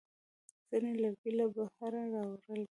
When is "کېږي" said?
2.43-2.65